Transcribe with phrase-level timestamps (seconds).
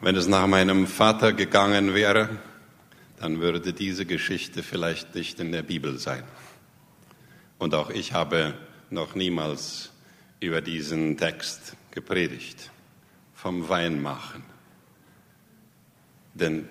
[0.00, 2.28] Wenn es nach meinem Vater gegangen wäre,
[3.18, 6.22] dann würde diese Geschichte vielleicht nicht in der Bibel sein.
[7.58, 8.54] Und auch ich habe
[8.90, 9.90] noch niemals
[10.38, 12.70] über diesen Text gepredigt,
[13.34, 14.44] vom Weinmachen.
[16.34, 16.68] Denn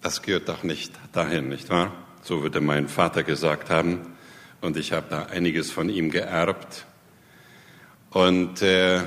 [0.00, 1.92] das gehört doch nicht dahin, nicht wahr?
[2.22, 4.16] So würde mein Vater gesagt haben.
[4.62, 6.86] Und ich habe da einiges von ihm geerbt.
[8.08, 9.02] Und äh,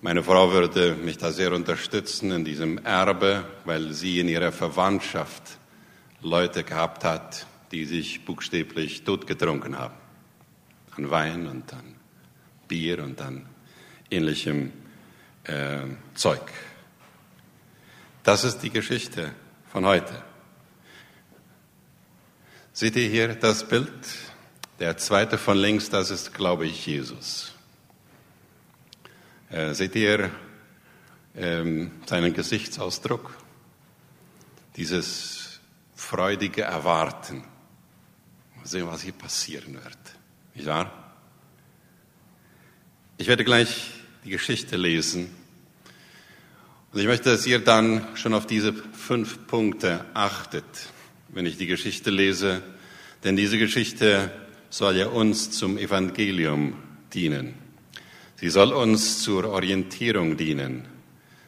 [0.00, 5.58] meine Frau würde mich da sehr unterstützen in diesem Erbe, weil sie in ihrer Verwandtschaft
[6.20, 9.96] Leute gehabt hat, die sich buchstäblich totgetrunken haben.
[10.96, 11.94] An Wein und an
[12.68, 13.46] Bier und an
[14.10, 14.72] ähnlichem
[15.44, 15.80] äh,
[16.14, 16.42] Zeug.
[18.22, 19.32] Das ist die Geschichte
[19.72, 20.22] von heute.
[22.72, 23.90] Seht ihr hier das Bild?
[24.78, 27.57] Der zweite von links, das ist, glaube ich, Jesus.
[29.50, 30.30] Äh, seht ihr
[31.34, 33.34] ähm, seinen Gesichtsausdruck?
[34.76, 35.60] Dieses
[35.94, 37.44] freudige Erwarten.
[38.56, 39.98] Mal sehen, was hier passieren wird.
[40.54, 40.92] Nicht wahr?
[43.16, 43.90] Ich werde gleich
[44.24, 45.34] die Geschichte lesen.
[46.92, 50.64] Und ich möchte, dass ihr dann schon auf diese fünf Punkte achtet,
[51.28, 52.62] wenn ich die Geschichte lese.
[53.24, 54.30] Denn diese Geschichte
[54.68, 56.74] soll ja uns zum Evangelium
[57.12, 57.67] dienen.
[58.40, 60.86] Sie soll uns zur Orientierung dienen.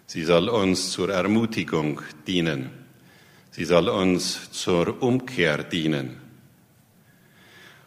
[0.07, 2.71] Sie soll uns zur Ermutigung dienen.
[3.53, 6.17] Sie soll uns zur Umkehr dienen.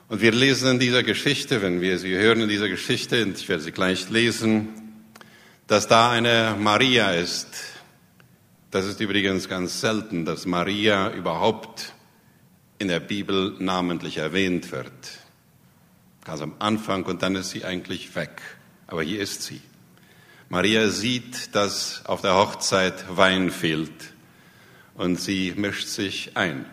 [0.07, 3.49] Und wir lesen in dieser Geschichte, wenn wir sie hören in dieser Geschichte, und ich
[3.49, 4.69] werde sie gleich lesen,
[5.67, 7.49] dass da eine Maria ist.
[8.71, 11.91] Das ist übrigens ganz selten, dass Maria überhaupt
[12.79, 14.93] in der Bibel namentlich erwähnt wird.
[16.23, 18.41] Ganz am Anfang und dann ist sie eigentlich weg
[18.87, 19.61] aber hier ist sie.
[20.49, 24.13] Maria sieht, dass auf der Hochzeit Wein fehlt
[24.95, 26.65] und sie mischt sich ein.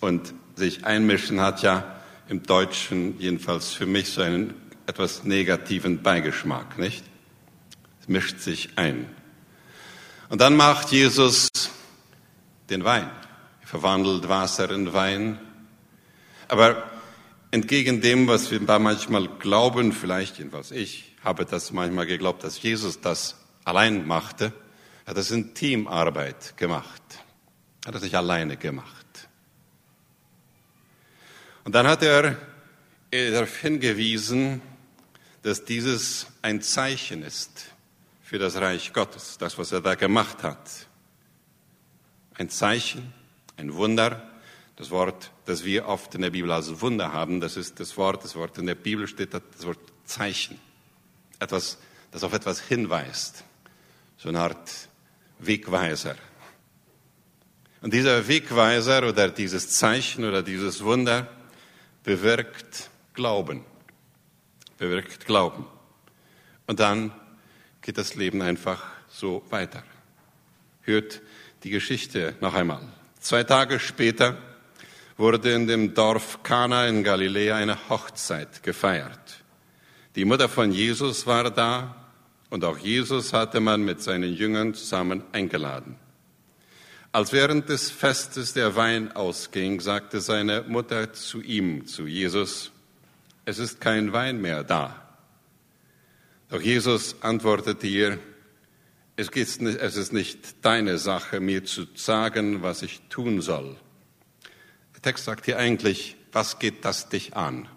[0.00, 4.54] Und sich einmischen hat ja im Deutschen jedenfalls für mich so einen
[4.86, 7.04] etwas negativen Beigeschmack, nicht?
[8.00, 9.06] Es mischt sich ein.
[10.28, 11.50] Und dann macht Jesus
[12.70, 13.10] den Wein.
[13.60, 15.38] Er verwandelt Wasser in Wein.
[16.48, 16.90] Aber
[17.52, 23.00] entgegen dem, was wir manchmal glauben, vielleicht jedenfalls ich habe das manchmal geglaubt, dass Jesus
[23.00, 24.52] das allein machte,
[25.06, 27.02] hat das in Teamarbeit gemacht.
[27.84, 29.28] Hat das nicht alleine gemacht.
[31.64, 32.38] Und dann hat er
[33.10, 34.62] darauf hingewiesen,
[35.42, 37.66] dass dieses ein Zeichen ist
[38.22, 40.86] für das Reich Gottes, das, was er da gemacht hat.
[42.34, 43.12] Ein Zeichen,
[43.56, 44.30] ein Wunder,
[44.76, 48.24] das Wort, das wir oft in der Bibel als Wunder haben, das ist das Wort,
[48.24, 50.58] das Wort in der Bibel steht, das Wort Zeichen.
[51.38, 51.78] Etwas,
[52.10, 53.44] das auf etwas hinweist.
[54.16, 54.70] So eine Art
[55.38, 56.16] Wegweiser.
[57.80, 61.28] Und dieser Wegweiser oder dieses Zeichen oder dieses Wunder
[62.04, 63.64] bewirkt Glauben.
[64.78, 65.66] Bewirkt Glauben.
[66.66, 67.12] Und dann
[67.80, 69.82] geht das Leben einfach so weiter.
[70.82, 71.20] Hört
[71.64, 72.82] die Geschichte noch einmal.
[73.18, 74.38] Zwei Tage später
[75.16, 79.42] wurde in dem Dorf Kana in Galiläa eine Hochzeit gefeiert.
[80.14, 81.96] Die Mutter von Jesus war da
[82.50, 85.96] und auch Jesus hatte man mit seinen Jüngern zusammen eingeladen.
[87.12, 92.72] Als während des Festes der Wein ausging, sagte seine Mutter zu ihm, zu Jesus,
[93.44, 94.98] es ist kein Wein mehr da.
[96.48, 98.18] Doch Jesus antwortete ihr,
[99.16, 103.76] es ist nicht deine Sache, mir zu sagen, was ich tun soll.
[105.02, 107.68] Text sagt hier eigentlich, was geht das dich an?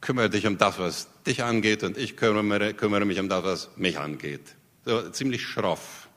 [0.00, 3.70] Kümmere dich um das, was dich angeht und ich kümmere, kümmere mich um das, was
[3.76, 4.56] mich angeht.
[4.84, 6.08] So, ziemlich schroff.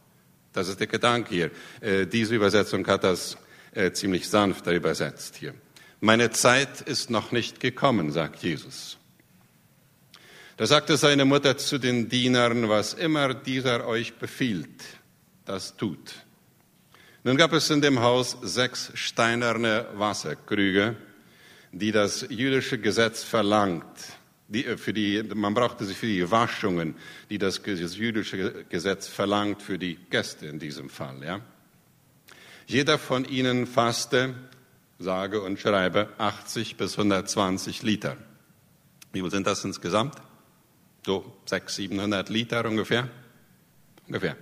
[0.51, 1.51] Das ist der Gedanke hier.
[1.79, 3.38] Äh, diese Übersetzung hat das
[3.73, 5.53] äh, ziemlich sanfter übersetzt hier.
[6.01, 8.97] Meine Zeit ist noch nicht gekommen, sagt Jesus.
[10.57, 14.83] Da sagte seine Mutter zu den Dienern, was immer dieser euch befiehlt,
[15.45, 16.25] das tut.
[17.27, 20.95] Nun gab es in dem Haus sechs steinerne Wasserkrüge,
[21.74, 23.83] die das jüdische Gesetz verlangt.
[24.47, 26.95] Die, äh, für die, man brauchte sie für die Waschungen,
[27.29, 31.21] die das, jüdische Gesetz verlangt für die Gäste in diesem Fall.
[31.21, 31.41] Ja.
[32.65, 34.33] Jeder von ihnen fasste,
[34.97, 38.15] sage und schreibe, 80 bis 120 Liter.
[39.12, 40.15] Wie viel sind das insgesamt?
[41.06, 43.09] So 600, 700 Liter ungefähr?
[44.07, 44.38] Ungefähr.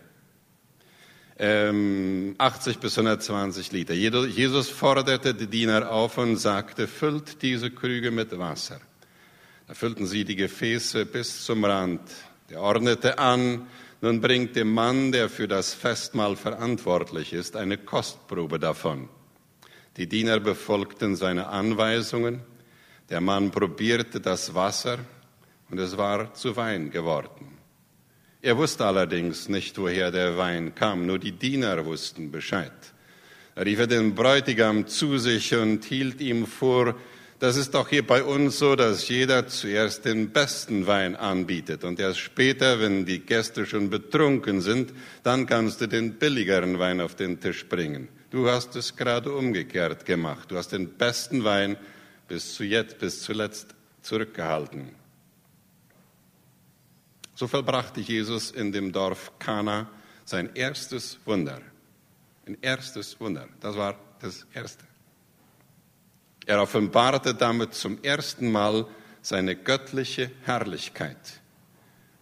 [1.37, 2.35] 80 ähm,
[2.79, 3.93] bis 120 Liter.
[3.93, 8.79] Jesus forderte die Diener auf und sagte, füllt diese Krüge mit Wasser.
[9.67, 12.01] Da füllten sie die Gefäße bis zum Rand.
[12.49, 13.67] Er ordnete an,
[13.99, 19.09] nun bringt dem Mann, der für das Festmahl verantwortlich ist, eine Kostprobe davon.
[19.97, 22.41] Die Diener befolgten seine Anweisungen.
[23.09, 24.99] Der Mann probierte das Wasser
[25.69, 27.54] und es war zu Wein geworden.
[28.45, 32.71] Er wusste allerdings nicht, woher der Wein kam, nur die Diener wussten Bescheid.
[33.55, 36.93] Da rief er den Bräutigam zu sich und hielt ihm vor,
[37.39, 41.99] das ist doch hier bei uns so, dass jeder zuerst den besten Wein anbietet und
[41.99, 44.93] erst später, wenn die Gäste schon betrunken sind,
[45.23, 48.09] dann kannst du den billigeren Wein auf den Tisch bringen.
[48.29, 50.51] Du hast es gerade umgekehrt gemacht.
[50.51, 51.77] Du hast den besten Wein
[52.27, 54.89] bis, zu jetzt, bis zuletzt zurückgehalten.
[57.35, 59.89] So vollbrachte Jesus in dem Dorf Kana
[60.23, 61.61] sein erstes Wunder.
[62.47, 63.47] Ein erstes Wunder.
[63.59, 64.85] Das war das erste.
[66.45, 68.87] Er offenbarte damit zum ersten Mal
[69.21, 71.41] seine göttliche Herrlichkeit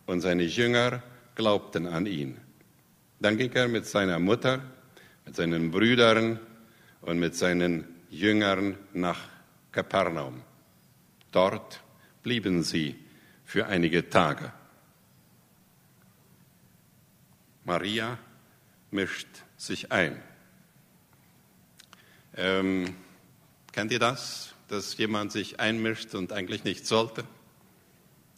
[0.08, 1.04] und seine Jünger
[1.36, 2.40] glaubten an ihn.
[3.20, 4.62] Dann ging er mit seiner Mutter,
[5.26, 6.40] mit seinen Brüdern
[7.02, 9.20] und mit seinen Jüngern nach
[9.72, 10.42] Kapernaum.
[11.32, 11.82] Dort
[12.24, 12.96] blieben sie
[13.44, 14.52] für einige Tage.
[17.66, 18.18] Maria
[18.92, 19.28] mischt
[19.58, 20.22] sich ein.
[22.36, 22.96] Ähm,
[23.74, 27.24] Kennt ihr das, dass jemand sich einmischt und eigentlich nicht sollte?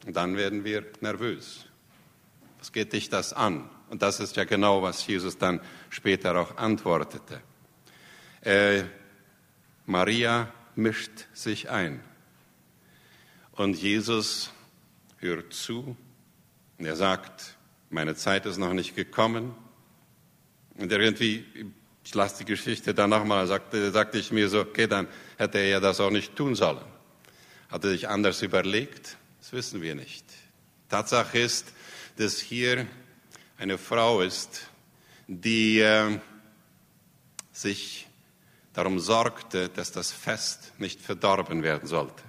[0.06, 1.66] Und dann werden wir nervös.
[2.58, 3.70] Was geht dich das an?
[3.90, 7.42] Und das ist ja genau, was Jesus dann später auch antwortete.
[8.42, 8.84] Äh,
[9.86, 12.02] Maria mischt sich ein.
[13.52, 14.52] Und Jesus
[15.18, 15.98] hört zu
[16.78, 17.58] und er sagt,
[17.90, 19.54] meine Zeit ist noch nicht gekommen.
[20.78, 21.46] Und irgendwie
[22.06, 25.68] ich las die Geschichte dann nochmal, sagte, sagte ich mir so, okay, dann hätte er
[25.68, 26.86] ja das auch nicht tun sollen.
[27.70, 29.18] Hat er sich anders überlegt?
[29.40, 30.24] Das wissen wir nicht.
[30.88, 31.74] Tatsache ist,
[32.18, 32.86] dass hier
[33.58, 34.70] eine Frau ist,
[35.28, 36.20] die äh,
[37.52, 38.08] sich
[38.74, 42.24] darum sorgte, dass das Fest nicht verdorben werden sollte.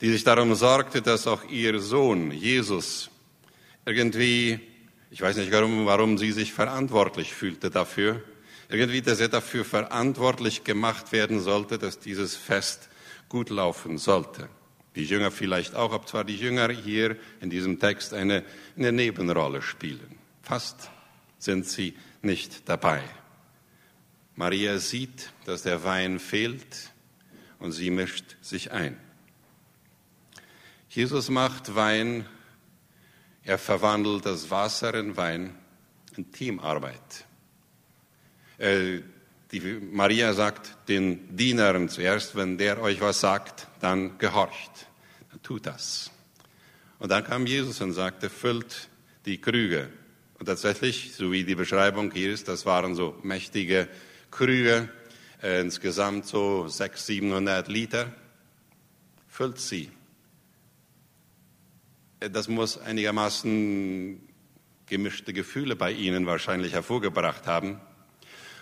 [0.00, 3.10] Die sich darum sorgte, dass auch ihr Sohn Jesus
[3.90, 4.60] irgendwie,
[5.10, 8.22] ich weiß nicht warum, warum sie sich verantwortlich fühlte dafür,
[8.68, 12.88] irgendwie, dass er dafür verantwortlich gemacht werden sollte, dass dieses Fest
[13.28, 14.48] gut laufen sollte.
[14.94, 18.44] Die Jünger vielleicht auch, ob zwar die Jünger hier in diesem Text eine,
[18.76, 20.18] eine Nebenrolle spielen.
[20.42, 20.90] Fast
[21.38, 23.02] sind sie nicht dabei.
[24.36, 26.90] Maria sieht, dass der Wein fehlt
[27.58, 28.96] und sie mischt sich ein.
[30.88, 32.26] Jesus macht Wein,
[33.44, 35.54] er verwandelt das Wasser in Wein
[36.16, 37.24] in Teamarbeit.
[38.58, 39.00] Äh,
[39.52, 44.86] die Maria sagt den Dienern zuerst, wenn der euch was sagt, dann gehorcht.
[45.30, 46.10] Dann tut das.
[46.98, 48.88] Und dann kam Jesus und sagte, füllt
[49.24, 49.88] die Krüge.
[50.38, 53.88] Und tatsächlich, so wie die Beschreibung hier ist, das waren so mächtige
[54.30, 54.88] Krüge,
[55.42, 58.12] äh, insgesamt so 600, 700 Liter.
[59.28, 59.90] Füllt sie.
[62.20, 64.20] Äh, das muss einigermaßen
[64.86, 67.80] gemischte Gefühle bei ihnen wahrscheinlich hervorgebracht haben.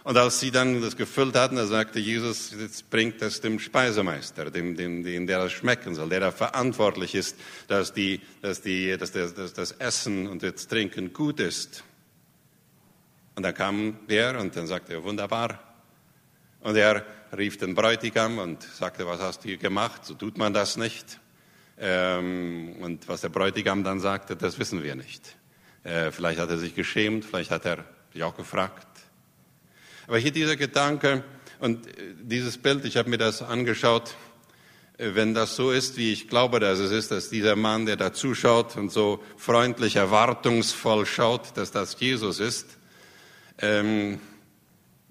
[0.04, 4.50] Und als sie dann das gefüllt hatten, da sagte Jesus, jetzt bringt das dem Speisemeister,
[4.50, 8.96] dem, dem, dem der das schmecken soll, der da verantwortlich ist, dass, die, dass, die,
[8.96, 11.84] dass, das, dass das Essen und das Trinken gut ist.
[13.34, 15.62] Und dann kam der und dann sagte er, wunderbar.
[16.60, 17.04] Und er
[17.36, 20.04] rief den Bräutigam und sagte, was hast du hier gemacht?
[20.04, 21.20] So tut man das nicht.
[21.80, 25.36] Ähm, und was der Bräutigam dann sagte, das wissen wir nicht.
[25.84, 28.86] Äh, vielleicht hat er sich geschämt, vielleicht hat er sich auch gefragt.
[30.06, 31.22] Aber hier dieser Gedanke
[31.60, 34.16] und äh, dieses Bild, ich habe mir das angeschaut,
[34.96, 37.96] äh, wenn das so ist, wie ich glaube, dass es ist, dass dieser Mann, der
[37.96, 42.76] da zuschaut und so freundlich, erwartungsvoll schaut, dass das Jesus ist,
[43.58, 44.20] ähm,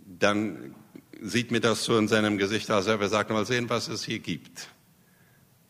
[0.06, 0.76] dann
[1.22, 4.20] sieht mir das so in seinem Gesicht aus, er sagt, mal sehen, was es hier
[4.20, 4.70] gibt.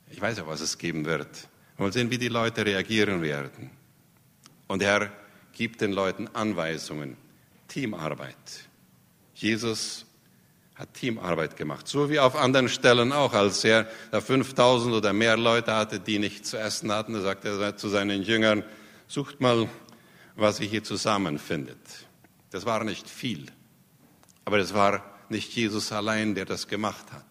[0.10, 1.48] Ich weiß ja, was es geben wird.
[1.78, 3.70] Mal sehen, wie die Leute reagieren werden.
[4.68, 5.12] Und er
[5.54, 7.18] gibt den Leuten Anweisungen,
[7.68, 8.36] Teamarbeit.
[9.34, 10.06] Jesus
[10.76, 15.36] hat Teamarbeit gemacht, so wie auf anderen Stellen auch, als er da 5000 oder mehr
[15.36, 18.64] Leute hatte, die nichts zu essen hatten, da sagte er zu seinen Jüngern,
[19.08, 19.68] sucht mal,
[20.36, 21.80] was ihr hier zusammenfindet.
[22.52, 23.48] Das war nicht viel,
[24.46, 27.27] aber es war nicht Jesus allein, der das gemacht hat.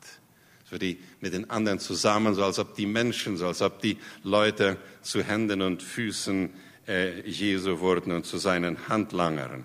[0.71, 3.99] War die mit den anderen zusammen, so als ob die Menschen, so als ob die
[4.25, 6.53] Leute zu Händen und Füßen
[6.89, 9.65] äh, Jesu wurden und zu seinen Handlangern.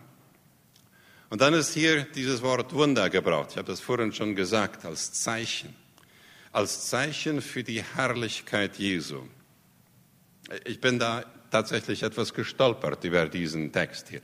[1.29, 3.51] Und dann ist hier dieses Wort Wunder gebraucht.
[3.51, 5.73] Ich habe das vorhin schon gesagt, als Zeichen.
[6.51, 9.21] Als Zeichen für die Herrlichkeit Jesu.
[10.65, 14.21] Ich bin da tatsächlich etwas gestolpert über diesen Text hier.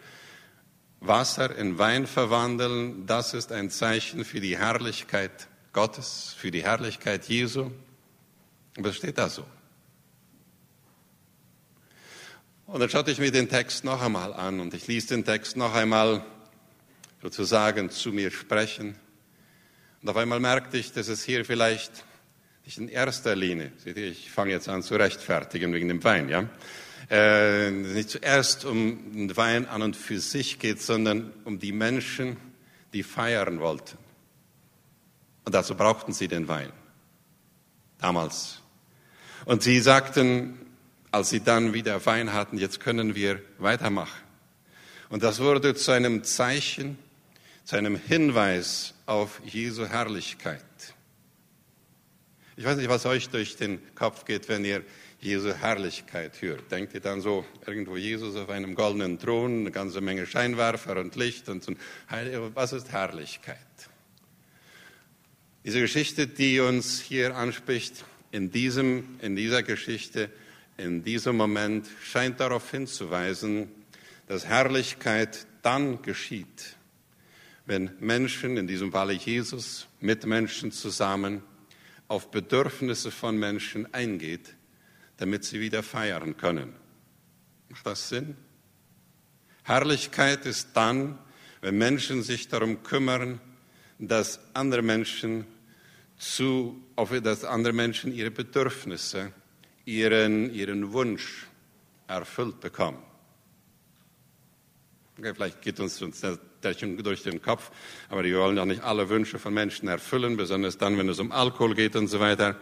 [1.00, 7.26] Wasser in Wein verwandeln, das ist ein Zeichen für die Herrlichkeit Gottes, für die Herrlichkeit
[7.26, 7.70] Jesu.
[8.78, 9.46] Was steht da so?
[12.66, 15.56] Und dann schaute ich mir den Text noch einmal an und ich ließ den Text
[15.56, 16.26] noch einmal
[17.22, 18.96] sozusagen zu mir sprechen.
[20.02, 21.92] Und auf einmal merkte ich, dass es hier vielleicht
[22.66, 26.28] nicht in erster Linie, seht ihr, ich fange jetzt an zu rechtfertigen wegen dem Wein,
[26.28, 26.50] ja,
[27.12, 32.38] äh, nicht zuerst um den Wein an und für sich geht, sondern um die Menschen,
[32.94, 34.07] die feiern wollten.
[35.48, 36.74] Und dazu brauchten sie den Wein.
[38.00, 38.60] Damals.
[39.46, 40.60] Und sie sagten,
[41.10, 44.22] als sie dann wieder Wein hatten, jetzt können wir weitermachen.
[45.08, 47.00] Und das wurde zu einem Zeichen,
[47.64, 50.66] zu einem Hinweis auf Jesu Herrlichkeit.
[52.58, 54.84] Ich weiß nicht, was euch durch den Kopf geht, wenn ihr
[55.22, 56.70] Jesu Herrlichkeit hört.
[56.74, 61.16] Denkt ihr dann so irgendwo Jesus auf einem goldenen Thron, eine ganze Menge Scheinwerfer und
[61.16, 61.72] Licht und so.
[62.54, 63.58] Was ist Herrlichkeit?
[65.68, 70.30] Diese Geschichte, die uns hier anspricht, in, diesem, in dieser Geschichte,
[70.78, 73.68] in diesem Moment, scheint darauf hinzuweisen,
[74.28, 76.78] dass Herrlichkeit dann geschieht,
[77.66, 81.44] wenn Menschen, in diesem Falle Jesus, mit Menschen zusammen
[82.08, 84.56] auf Bedürfnisse von Menschen eingeht,
[85.18, 86.72] damit sie wieder feiern können.
[87.68, 88.38] Macht das Sinn?
[89.64, 91.20] Herrlichkeit ist dann,
[91.60, 93.42] wenn Menschen sich darum kümmern,
[94.00, 95.46] dass andere Menschen
[96.18, 99.32] zu, auf dass andere Menschen ihre Bedürfnisse,
[99.86, 101.48] ihren, ihren Wunsch
[102.08, 103.00] erfüllt bekommen.
[105.18, 106.40] Okay, vielleicht geht uns, das
[107.04, 107.72] durch den Kopf,
[108.10, 111.32] aber wir wollen ja nicht alle Wünsche von Menschen erfüllen, besonders dann, wenn es um
[111.32, 112.56] Alkohol geht und so weiter.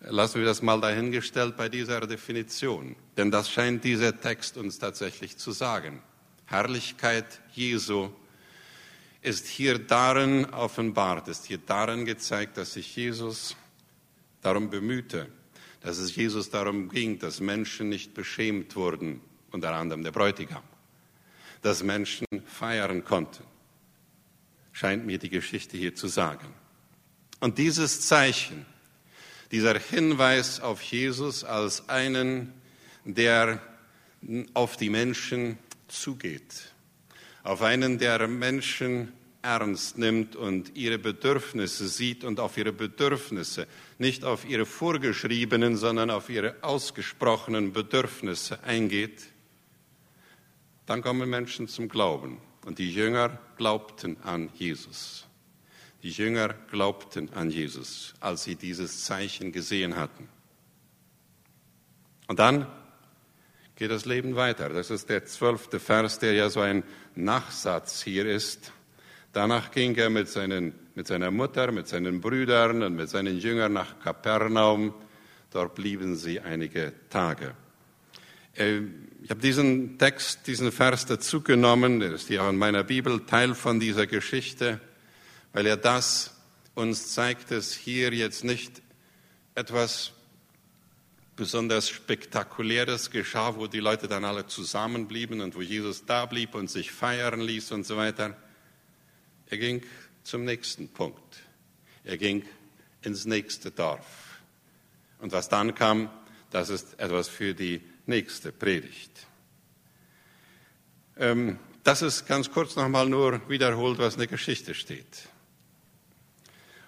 [0.00, 5.36] Lassen wir das mal dahingestellt bei dieser Definition, denn das scheint dieser Text uns tatsächlich
[5.36, 6.02] zu sagen.
[6.46, 8.10] Herrlichkeit Jesu
[9.22, 13.56] ist hier darin offenbart, ist hier darin gezeigt, dass sich Jesus
[14.42, 15.28] darum bemühte,
[15.80, 19.20] dass es Jesus darum ging, dass Menschen nicht beschämt wurden,
[19.52, 20.64] unter anderem der Bräutigam,
[21.62, 23.44] dass Menschen feiern konnten,
[24.72, 26.52] scheint mir die Geschichte hier zu sagen.
[27.38, 28.66] Und dieses Zeichen,
[29.52, 32.52] dieser Hinweis auf Jesus als einen,
[33.04, 33.60] der
[34.54, 36.71] auf die Menschen zugeht,
[37.44, 43.66] auf einen, der Menschen ernst nimmt und ihre Bedürfnisse sieht und auf ihre Bedürfnisse,
[43.98, 49.26] nicht auf ihre vorgeschriebenen, sondern auf ihre ausgesprochenen Bedürfnisse eingeht,
[50.86, 52.38] dann kommen Menschen zum Glauben.
[52.64, 55.26] Und die Jünger glaubten an Jesus.
[56.02, 60.28] Die Jünger glaubten an Jesus, als sie dieses Zeichen gesehen hatten.
[62.28, 62.66] Und dann
[63.76, 64.68] geht das Leben weiter.
[64.68, 66.82] Das ist der zwölfte Vers, der ja so ein
[67.14, 68.72] Nachsatz hier ist.
[69.32, 73.72] Danach ging er mit, seinen, mit seiner Mutter, mit seinen Brüdern und mit seinen Jüngern
[73.72, 74.94] nach Kapernaum.
[75.50, 77.54] Dort blieben sie einige Tage.
[78.54, 78.80] Äh,
[79.22, 83.24] ich habe diesen Text, diesen Vers dazu genommen, der ist ja auch in meiner Bibel
[83.24, 84.80] Teil von dieser Geschichte,
[85.52, 86.34] weil er das
[86.74, 88.82] uns zeigt, dass hier jetzt nicht
[89.54, 90.12] etwas
[91.36, 96.70] besonders Spektakuläres geschah, wo die Leute dann alle zusammenblieben und wo Jesus da blieb und
[96.70, 98.36] sich feiern ließ und so weiter.
[99.48, 99.82] Er ging
[100.22, 101.42] zum nächsten Punkt.
[102.04, 102.44] Er ging
[103.02, 104.40] ins nächste Dorf.
[105.18, 106.10] Und was dann kam,
[106.50, 109.26] das ist etwas für die nächste Predigt.
[111.16, 115.28] Ähm, das ist ganz kurz nochmal nur wiederholt, was in der Geschichte steht.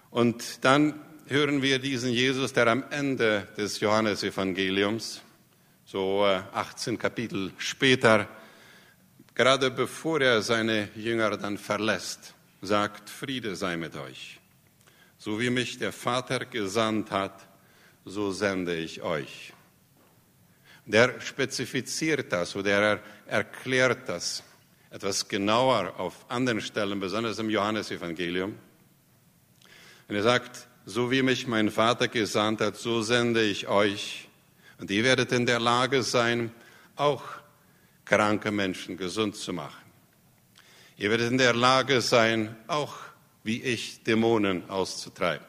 [0.09, 5.21] Und dann hören wir diesen Jesus, der am Ende des Johannesevangeliums,
[5.85, 8.27] so 18 äh, Kapitel später,
[9.33, 14.39] gerade bevor er seine Jünger dann verlässt, sagt, Friede sei mit euch.
[15.17, 17.47] So wie mich der Vater gesandt hat,
[18.05, 19.53] so sende ich euch.
[20.85, 24.43] Der spezifiziert das oder er erklärt das
[24.91, 28.55] etwas genauer auf anderen Stellen, besonders im Johannesevangelium.
[30.07, 34.27] Und er sagt, so wie mich mein Vater gesandt hat, so sende ich euch.
[34.79, 36.51] Und ihr werdet in der Lage sein,
[36.95, 37.23] auch
[38.05, 39.83] kranke Menschen gesund zu machen.
[40.97, 42.95] Ihr werdet in der Lage sein, auch
[43.43, 45.45] wie ich Dämonen auszutreiben.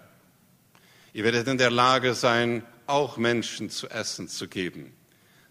[1.12, 4.94] Ihr werdet in der Lage sein, auch Menschen zu essen zu geben,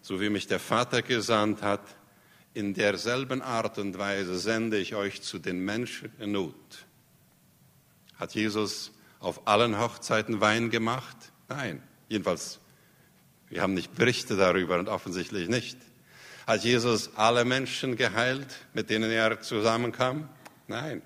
[0.01, 1.81] so wie mich der Vater gesandt hat.
[2.53, 6.55] In derselben Art und Weise sende ich euch zu den Menschen in Not.
[8.17, 8.94] Hat Jesus
[9.25, 11.17] auf allen Hochzeiten Wein gemacht?
[11.49, 12.59] Nein, jedenfalls,
[13.49, 15.77] wir haben nicht Berichte darüber und offensichtlich nicht.
[16.45, 20.29] Hat Jesus alle Menschen geheilt, mit denen er zusammenkam?
[20.67, 21.01] Nein.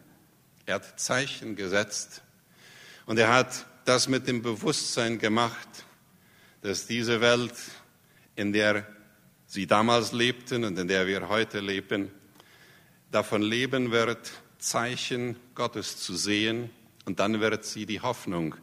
[0.65, 2.21] Er hat Zeichen gesetzt.
[3.05, 5.85] Und er hat das mit dem Bewusstsein gemacht,
[6.61, 7.55] dass diese Welt,
[8.35, 8.85] in der
[9.47, 12.11] sie damals lebten und in der wir heute leben,
[13.11, 16.69] davon leben wird, Zeichen Gottes zu sehen
[17.09, 18.53] und dann wird sie die Hoffnung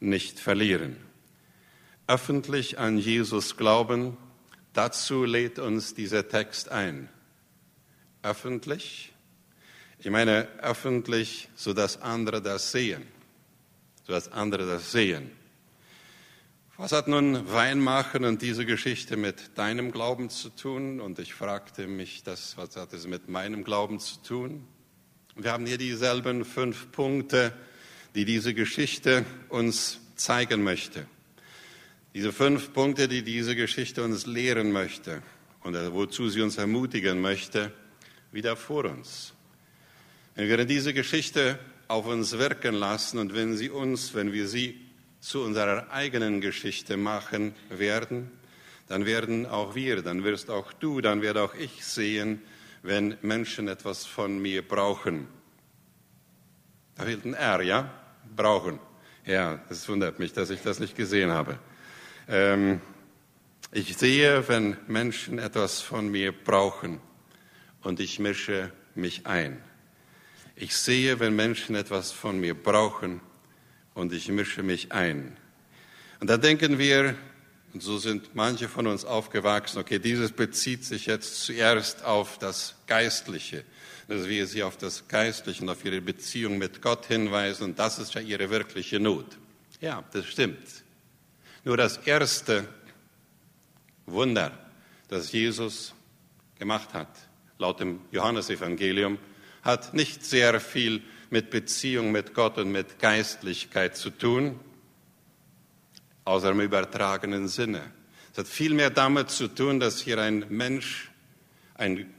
[0.00, 0.96] nicht verlieren.
[2.06, 4.16] Öffentlich an Jesus glauben,
[4.72, 7.10] dazu lädt uns dieser Text ein.
[8.22, 9.12] Öffentlich,
[9.98, 13.02] ich meine öffentlich, sodass andere das sehen,
[14.06, 15.30] sodass andere das sehen.
[16.78, 21.02] Was hat nun Weinmachen und diese Geschichte mit deinem Glauben zu tun?
[21.02, 24.66] Und ich fragte mich, das, was hat es mit meinem Glauben zu tun?
[25.34, 27.52] Wir haben hier dieselben fünf Punkte,
[28.14, 31.06] die diese Geschichte uns zeigen möchte.
[32.14, 35.22] Diese fünf Punkte, die diese Geschichte uns lehren möchte
[35.62, 37.72] und wozu sie uns ermutigen möchte,
[38.32, 39.32] wieder vor uns.
[40.34, 44.80] Wenn wir diese Geschichte auf uns wirken lassen und wenn sie uns, wenn wir sie
[45.20, 48.30] zu unserer eigenen Geschichte machen werden,
[48.88, 52.42] dann werden auch wir, dann wirst auch du, dann werde auch ich sehen,
[52.82, 55.28] wenn Menschen etwas von mir brauchen.
[56.96, 57.99] Da fehlt ein R, ja?
[58.34, 58.78] Brauchen.
[59.26, 61.58] Ja, es wundert mich, dass ich das nicht gesehen habe.
[62.28, 62.80] Ähm,
[63.72, 67.00] ich sehe, wenn Menschen etwas von mir brauchen
[67.82, 69.62] und ich mische mich ein.
[70.56, 73.20] Ich sehe, wenn Menschen etwas von mir brauchen
[73.94, 75.36] und ich mische mich ein.
[76.20, 77.14] Und da denken wir,
[77.72, 82.74] und so sind manche von uns aufgewachsen, okay, dieses bezieht sich jetzt zuerst auf das
[82.86, 83.64] Geistliche,
[84.10, 88.00] dass wir sie auf das Geistliche und auf ihre Beziehung mit Gott hinweisen und das
[88.00, 89.38] ist ja ihre wirkliche Not.
[89.80, 90.82] Ja, das stimmt.
[91.62, 92.66] Nur das erste
[94.06, 94.50] Wunder,
[95.06, 95.94] das Jesus
[96.58, 97.08] gemacht hat,
[97.58, 99.16] laut dem Johannesevangelium,
[99.62, 104.58] hat nicht sehr viel mit Beziehung mit Gott und mit Geistlichkeit zu tun,
[106.24, 107.92] außer im übertragenen Sinne.
[108.32, 111.12] Es hat vielmehr damit zu tun, dass hier ein Mensch,
[111.74, 112.12] ein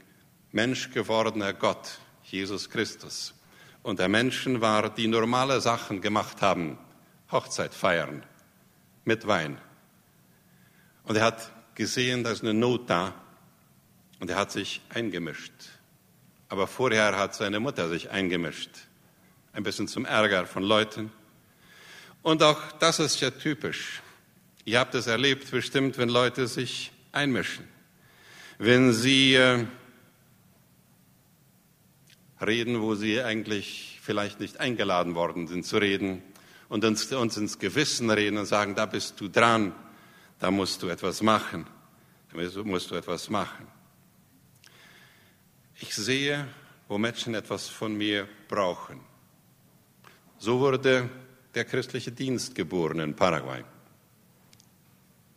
[0.52, 3.34] Mensch gewordener Gott, Jesus Christus,
[3.82, 6.78] unter Menschen war, die normale Sachen gemacht haben,
[7.30, 8.22] Hochzeit feiern,
[9.04, 9.58] mit Wein.
[11.04, 13.14] Und er hat gesehen, da ist eine Not da
[14.20, 15.52] und er hat sich eingemischt.
[16.48, 18.70] Aber vorher hat seine Mutter sich eingemischt
[19.52, 21.12] ein bisschen zum Ärger von Leuten.
[22.22, 24.00] Und auch das ist ja typisch.
[24.64, 27.66] Ihr habt es erlebt bestimmt, wenn Leute sich einmischen.
[28.58, 29.66] Wenn sie äh,
[32.46, 36.22] reden, wo sie eigentlich vielleicht nicht eingeladen worden sind zu reden
[36.68, 39.74] und uns, uns ins Gewissen reden und sagen, da bist du dran,
[40.38, 41.66] da musst du etwas machen,
[42.32, 43.66] da musst du etwas machen.
[45.80, 46.46] Ich sehe,
[46.88, 49.00] wo Menschen etwas von mir brauchen.
[50.38, 51.08] So wurde
[51.54, 53.64] der christliche Dienst geboren in Paraguay,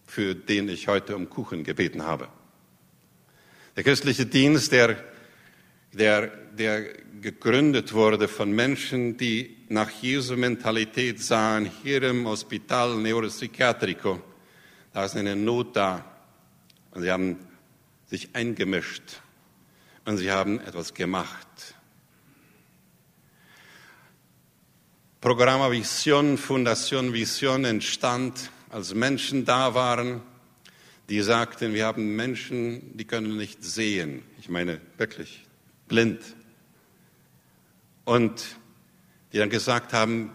[0.07, 2.27] für den ich heute um Kuchen gebeten habe.
[3.75, 4.97] Der christliche Dienst, der,
[5.97, 6.83] der, der
[7.21, 14.21] gegründet wurde von Menschen, die nach Jesu Mentalität sahen, hier im Hospital Neuropsychiatrico,
[14.93, 16.05] da ist eine Not da.
[16.91, 17.37] Und sie haben
[18.05, 19.21] sich eingemischt
[20.05, 21.47] und sie haben etwas gemacht.
[25.19, 30.21] Programma Vision, Fundation Vision entstand, als Menschen da waren,
[31.09, 34.23] die sagten, wir haben Menschen, die können nicht sehen.
[34.39, 35.44] Ich meine wirklich
[35.87, 36.21] blind.
[38.03, 38.57] Und
[39.31, 40.31] die dann gesagt haben,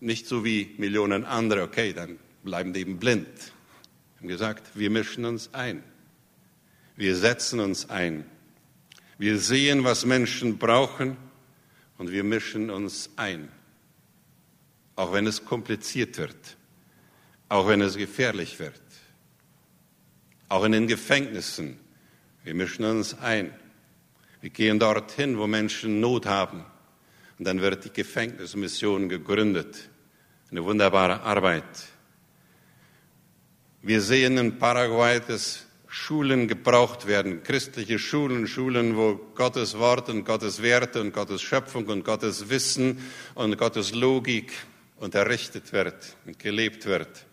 [0.00, 3.26] nicht so wie Millionen andere, okay, dann bleiben die eben blind.
[3.26, 5.82] Wir haben gesagt, wir mischen uns ein.
[6.96, 8.24] Wir setzen uns ein.
[9.18, 11.16] Wir sehen, was Menschen brauchen
[11.96, 13.48] und wir mischen uns ein
[14.98, 16.56] auch wenn es kompliziert wird,
[17.48, 18.82] auch wenn es gefährlich wird,
[20.48, 21.78] auch in den Gefängnissen.
[22.42, 23.54] Wir mischen uns ein.
[24.40, 26.64] Wir gehen dorthin, wo Menschen Not haben.
[27.38, 29.88] Und dann wird die Gefängnismission gegründet.
[30.50, 31.64] Eine wunderbare Arbeit.
[33.82, 40.24] Wir sehen in Paraguay, dass Schulen gebraucht werden, christliche Schulen, Schulen, wo Gottes Wort und
[40.24, 42.98] Gottes Werte und Gottes Schöpfung und Gottes Wissen
[43.34, 44.52] und Gottes Logik
[44.96, 47.24] unterrichtet wird und gelebt wird.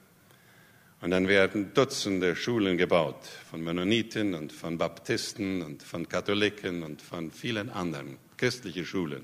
[1.02, 7.02] Und dann werden Dutzende Schulen gebaut von Mennoniten und von Baptisten und von Katholiken und
[7.02, 9.24] von vielen anderen, christliche Schulen.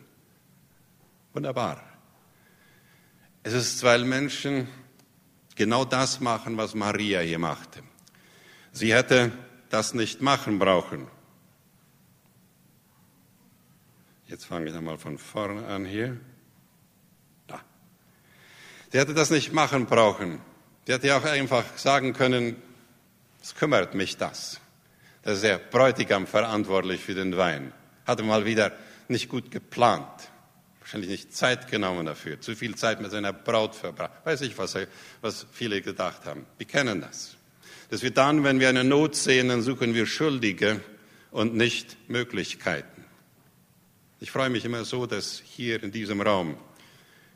[1.34, 1.82] Wunderbar.
[3.44, 4.68] Es ist, weil Menschen
[5.56, 7.82] genau das machen, was Maria hier machte.
[8.72, 9.32] Sie hätte
[9.70, 11.08] das nicht machen brauchen.
[14.28, 16.18] Jetzt fange ich einmal von vorne an hier.
[17.48, 17.62] Da.
[18.94, 20.40] Der hätte das nicht machen brauchen.
[20.88, 22.56] Der hätte ja auch einfach sagen können,
[23.42, 24.60] es kümmert mich das.
[25.24, 27.74] Das ist der Bräutigam verantwortlich für den Wein.
[28.06, 28.72] Hatte mal wieder
[29.08, 30.30] nicht gut geplant.
[30.80, 32.42] Wahrscheinlich nicht Zeit genommen dafür.
[32.42, 34.26] Zu viel Zeit mit seiner Braut verbracht.
[34.26, 34.76] Weiß ich, was,
[35.22, 36.46] was viele gedacht haben.
[36.58, 37.36] Wir kennen das.
[37.90, 40.82] Dass wir dann, wenn wir eine Not sehen, dann suchen wir Schuldige
[41.30, 43.06] und nicht Möglichkeiten.
[44.20, 46.58] Ich freue mich immer so, dass hier in diesem Raum,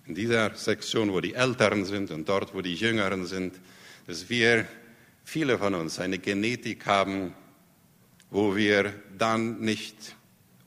[0.07, 3.59] in dieser Sektion, wo die Älteren sind und dort, wo die Jüngeren sind,
[4.07, 4.67] dass wir,
[5.23, 7.33] viele von uns, eine Genetik haben,
[8.29, 10.15] wo wir dann nicht,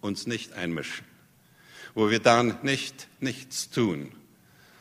[0.01, 1.05] uns nicht einmischen,
[1.94, 4.12] wo wir dann nicht nichts tun,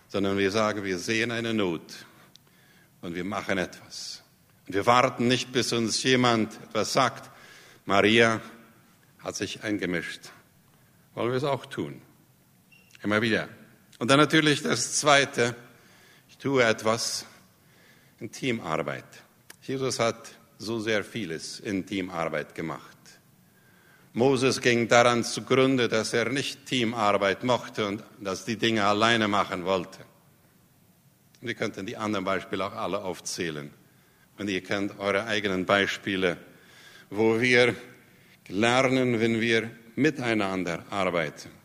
[0.08, 2.06] sondern wir sagen, wir sehen eine Not
[3.02, 4.24] und wir machen etwas.
[4.66, 7.30] Und wir warten nicht, bis uns jemand etwas sagt.
[7.86, 8.42] Maria
[9.20, 10.32] hat sich eingemischt
[11.18, 12.00] wollen wir es auch tun.
[13.02, 13.50] Immer wieder.
[14.00, 15.56] Und dann natürlich das Zweite,
[16.30, 17.26] ich tue etwas
[18.20, 19.06] in Teamarbeit.
[19.62, 20.30] Jesus hat
[20.60, 22.98] so sehr vieles in Teamarbeit gemacht.
[24.14, 29.66] Moses ging daran zugrunde, dass er nicht Teamarbeit mochte und dass die Dinge alleine machen
[29.66, 30.00] wollte.
[31.42, 33.72] Und ihr könnt die anderen Beispiele auch alle aufzählen.
[34.40, 36.38] Und ihr kennt eure eigenen Beispiele,
[37.10, 37.76] wo wir
[38.48, 41.57] lernen, wenn wir miteinander arbeiten.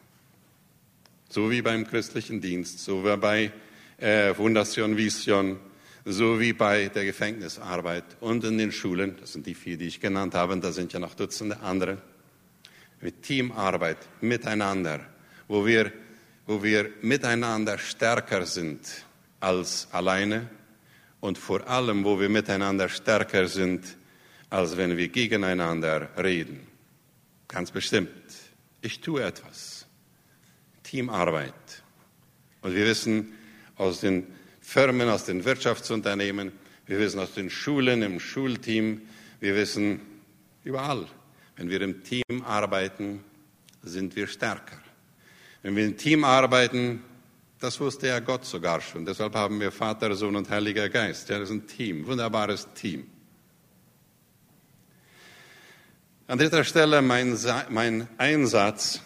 [1.33, 3.51] So wie beim christlichen Dienst, so wie bei
[3.97, 5.59] äh, Fundation Vision,
[6.05, 9.17] so wie bei der Gefängnisarbeit und in den Schulen.
[9.19, 10.55] Das sind die vier, die ich genannt habe.
[10.59, 11.97] Da sind ja noch Dutzende andere.
[13.01, 15.01] Mit Teamarbeit, miteinander,
[15.49, 15.91] wo wir,
[16.45, 18.87] wo wir miteinander stärker sind
[19.41, 20.51] als alleine
[21.21, 23.97] und vor allem, wo wir miteinander stärker sind,
[24.51, 26.61] als wenn wir gegeneinander reden.
[27.49, 28.11] Ganz bestimmt.
[28.83, 29.82] Ich tue etwas.
[30.93, 31.83] Teamarbeit.
[32.61, 33.33] Und wir wissen
[33.77, 34.27] aus den
[34.61, 36.53] Firmen, aus den Wirtschaftsunternehmen,
[36.85, 39.01] wir wissen aus den Schulen, im Schulteam,
[39.41, 40.03] wir wissen
[40.65, 41.07] überall,
[41.57, 43.25] wenn wir im Team arbeiten,
[43.83, 44.83] sind wir stärker.
[45.63, 47.03] Wenn wir im Team arbeiten,
[47.59, 49.07] das wusste ja Gott sogar schon.
[49.07, 51.31] Deshalb haben wir Vater, Sohn und Heiliger Geist.
[51.31, 53.07] Ja, das ist ein Team, wunderbares Team.
[56.27, 57.39] An dritter Stelle, mein,
[57.71, 59.01] mein Einsatz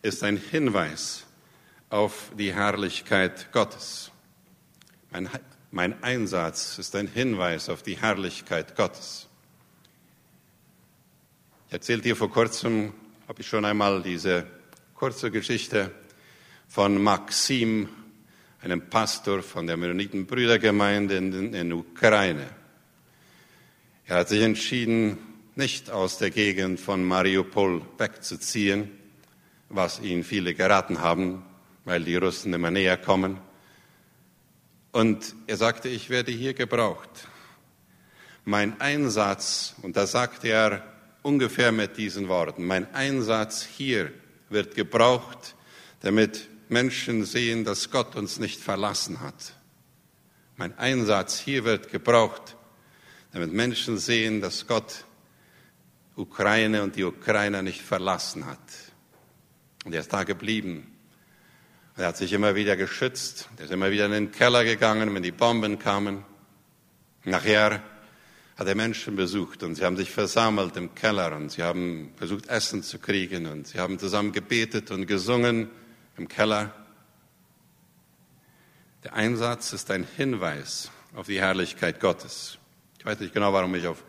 [0.00, 1.25] ist ein Hinweis
[1.96, 4.10] auf die Herrlichkeit Gottes.
[5.10, 5.30] Mein,
[5.70, 9.28] mein Einsatz ist ein Hinweis auf die Herrlichkeit Gottes.
[11.68, 12.92] Ich erzählte dir vor kurzem,
[13.26, 14.46] habe ich schon einmal diese
[14.94, 15.90] kurze Geschichte
[16.68, 17.88] von Maxim,
[18.60, 22.46] einem Pastor von der Mennonitenbrüdergemeinde in der Ukraine.
[24.04, 25.16] Er hat sich entschieden,
[25.54, 28.90] nicht aus der Gegend von Mariupol wegzuziehen,
[29.70, 31.42] was ihnen viele geraten haben,
[31.86, 33.38] weil die Russen immer näher kommen.
[34.92, 37.28] Und er sagte, ich werde hier gebraucht.
[38.44, 40.82] Mein Einsatz, und da sagte er
[41.22, 44.12] ungefähr mit diesen Worten, mein Einsatz hier
[44.48, 45.54] wird gebraucht,
[46.00, 49.54] damit Menschen sehen, dass Gott uns nicht verlassen hat.
[50.56, 52.56] Mein Einsatz hier wird gebraucht,
[53.32, 55.04] damit Menschen sehen, dass Gott
[56.16, 58.58] Ukraine und die Ukrainer nicht verlassen hat.
[59.84, 60.95] Und er ist da geblieben.
[61.98, 63.48] Er hat sich immer wieder geschützt.
[63.56, 66.24] Er ist immer wieder in den Keller gegangen, wenn die Bomben kamen.
[67.24, 67.82] Nachher
[68.56, 72.48] hat er Menschen besucht und sie haben sich versammelt im Keller und sie haben versucht,
[72.48, 75.70] Essen zu kriegen und sie haben zusammen gebetet und gesungen
[76.18, 76.72] im Keller.
[79.04, 82.58] Der Einsatz ist ein Hinweis auf die Herrlichkeit Gottes.
[82.98, 84.04] Ich weiß nicht genau, warum ich auf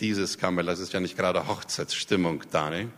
[0.00, 2.90] dieses Kammer, das ist ja nicht gerade Hochzeitsstimmung da, ne?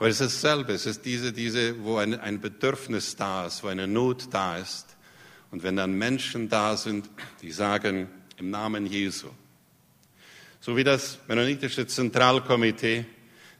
[0.00, 0.42] Aber es ist.
[0.42, 4.56] Dasselbe, es ist diese, diese, wo ein, ein Bedürfnis da ist, wo eine Not da
[4.56, 4.96] ist.
[5.50, 7.10] Und wenn dann Menschen da sind,
[7.42, 8.08] die sagen,
[8.38, 9.28] im Namen Jesu,
[10.58, 13.04] so wie das Mennonitische Zentralkomitee,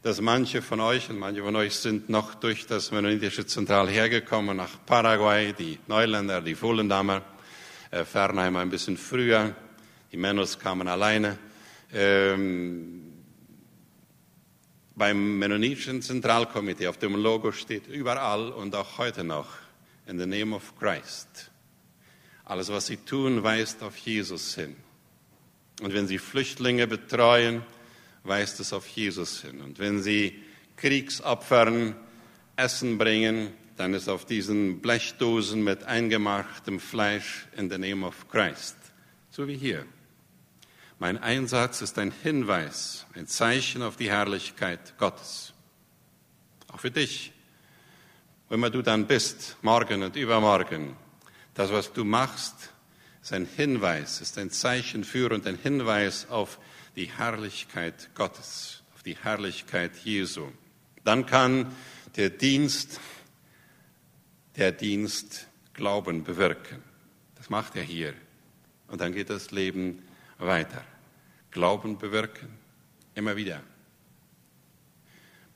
[0.02, 4.56] dass manche von euch und manche von euch sind noch durch das Mennonitische Zentral hergekommen
[4.56, 7.20] nach Paraguay, die Neuländer, die Vollendamer,
[7.90, 9.54] äh, Fernheim ein bisschen früher,
[10.10, 11.36] die Mennos kamen alleine.
[11.92, 13.09] Ähm,
[15.00, 19.48] beim Mennonitischen Zentralkomitee auf dem Logo steht überall und auch heute noch
[20.06, 21.50] in the name of Christ.
[22.44, 24.76] Alles, was sie tun, weist auf Jesus hin.
[25.80, 27.62] Und wenn sie Flüchtlinge betreuen,
[28.24, 29.62] weist es auf Jesus hin.
[29.62, 30.38] Und wenn sie
[30.76, 31.94] Kriegsopfern
[32.56, 38.76] Essen bringen, dann ist auf diesen Blechdosen mit eingemachtem Fleisch in the name of Christ.
[39.30, 39.86] So wie hier.
[41.00, 45.54] Mein Einsatz ist ein Hinweis, ein Zeichen auf die Herrlichkeit Gottes.
[46.70, 47.32] Auch für dich.
[48.48, 50.94] Wo immer du dann bist, morgen und übermorgen,
[51.54, 52.74] das, was du machst,
[53.22, 56.58] ist ein Hinweis, ist ein Zeichen für und ein Hinweis auf
[56.96, 60.48] die Herrlichkeit Gottes, auf die Herrlichkeit Jesu.
[61.02, 61.74] Dann kann
[62.16, 63.00] der Dienst,
[64.56, 66.82] der Dienst Glauben bewirken.
[67.36, 68.12] Das macht er hier.
[68.88, 70.02] Und dann geht das Leben
[70.40, 70.84] weiter.
[71.50, 72.48] Glauben bewirken,
[73.14, 73.62] immer wieder.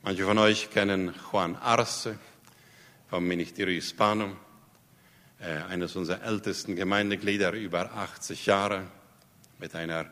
[0.01, 2.15] Manche von euch kennen Juan Arce
[3.09, 4.35] vom Ministerio Hispanum,
[5.39, 8.87] äh, eines unserer ältesten Gemeindeglieder, über 80 Jahre,
[9.57, 10.05] mit einer,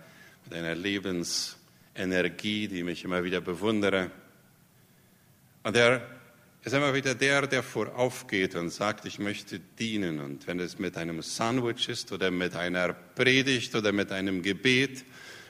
[0.46, 4.10] mit einer Lebensenergie, die mich immer wieder bewundere.
[5.64, 6.02] Und er
[6.64, 10.22] ist immer wieder der, der voraufgeht und sagt, ich möchte dienen.
[10.22, 15.04] Und wenn es mit einem Sandwich ist oder mit einer Predigt oder mit einem Gebet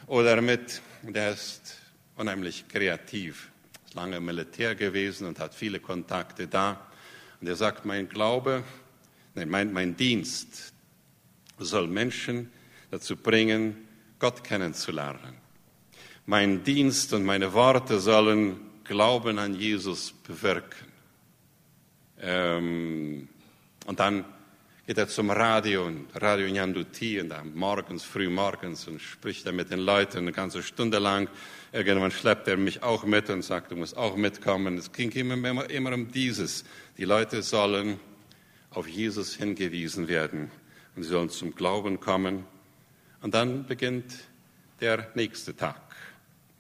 [0.08, 1.78] oder mit, der ist
[2.16, 3.52] unheimlich kreativ,
[3.86, 6.88] ist lange im Militär gewesen und hat viele Kontakte da.
[7.40, 8.64] Und er sagt, mein Glaube,
[9.36, 10.74] nein, mein, mein Dienst
[11.60, 12.52] soll Menschen
[12.90, 15.36] dazu bringen, Gott kennenzulernen.
[16.26, 20.93] Mein Dienst und meine Worte sollen Glauben an Jesus bewirken.
[22.26, 23.28] Ähm,
[23.86, 24.24] und dann
[24.88, 29.52] geht er zum Radio und Radio Nyanduti und dann morgens, früh morgens und spricht er
[29.52, 31.30] mit den Leuten eine ganze Stunde lang.
[31.74, 34.78] Irgendwann schleppt er mich auch mit und sagt, du musst auch mitkommen.
[34.78, 36.64] Es ging immer, immer, immer um dieses.
[36.98, 38.00] Die Leute sollen
[38.72, 40.50] auf Jesus hingewiesen werden
[40.96, 42.46] und sie sollen zum Glauben kommen.
[43.22, 44.14] Und dann beginnt
[44.80, 45.82] der nächste Tag.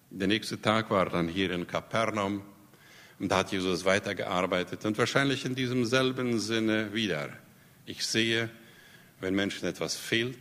[0.09, 2.41] Der nächste Tag war dann hier in Kapernaum
[3.19, 7.29] und da hat Jesus weitergearbeitet und wahrscheinlich in diesem selben Sinne wieder.
[7.85, 8.49] Ich sehe,
[9.19, 10.37] wenn Menschen etwas fehlt,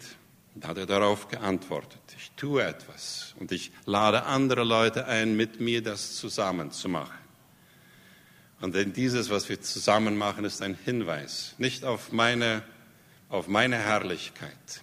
[0.55, 2.01] da hat er darauf geantwortet.
[2.19, 7.19] Ich tue etwas und ich lade andere Leute ein, mit mir das zusammen zu machen.
[8.61, 12.63] Und denn dieses, was wir zusammen machen, ist ein Hinweis, nicht auf meine,
[13.29, 14.83] auf meine Herrlichkeit,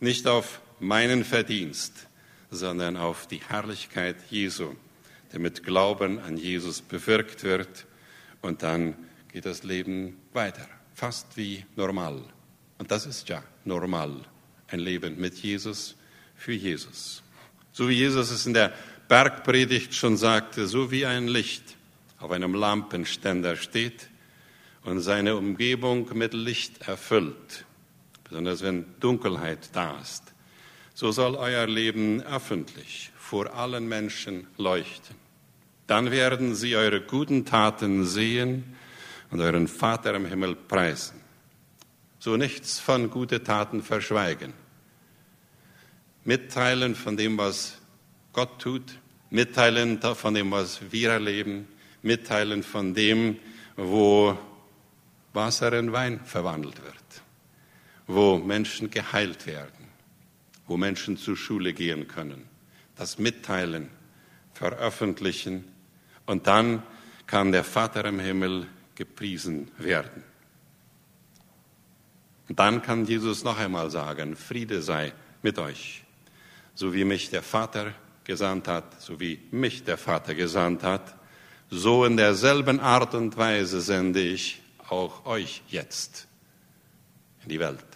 [0.00, 2.08] nicht auf meinen Verdienst,
[2.50, 4.74] sondern auf die Herrlichkeit Jesu
[5.32, 7.86] der mit Glauben an Jesus bewirkt wird.
[8.42, 8.94] Und dann
[9.32, 12.22] geht das Leben weiter, fast wie normal.
[12.78, 14.20] Und das ist ja normal,
[14.68, 15.96] ein Leben mit Jesus,
[16.36, 17.22] für Jesus.
[17.72, 18.72] So wie Jesus es in der
[19.08, 21.76] Bergpredigt schon sagte, so wie ein Licht
[22.18, 24.08] auf einem Lampenständer steht
[24.82, 27.64] und seine Umgebung mit Licht erfüllt,
[28.24, 30.22] besonders wenn Dunkelheit da ist.
[30.96, 35.14] So soll euer Leben öffentlich vor allen Menschen leuchten.
[35.86, 38.74] Dann werden sie eure guten Taten sehen
[39.30, 41.20] und euren Vater im Himmel preisen.
[42.18, 44.54] So nichts von guten Taten verschweigen.
[46.24, 47.76] Mitteilen von dem, was
[48.32, 51.68] Gott tut, mitteilen von dem, was wir erleben,
[52.00, 53.36] mitteilen von dem,
[53.76, 54.38] wo
[55.34, 57.22] Wasser in Wein verwandelt wird,
[58.06, 59.85] wo Menschen geheilt werden,
[60.66, 62.48] wo Menschen zur Schule gehen können
[62.96, 63.90] das mitteilen,
[64.54, 65.64] veröffentlichen
[66.24, 66.82] und dann
[67.26, 70.24] kann der Vater im Himmel gepriesen werden.
[72.48, 76.04] Und dann kann Jesus noch einmal sagen, Friede sei mit euch.
[76.74, 77.92] So wie mich der Vater
[78.24, 81.16] gesandt hat, so wie mich der Vater gesandt hat,
[81.68, 86.28] so in derselben Art und Weise sende ich auch euch jetzt
[87.42, 87.95] in die Welt.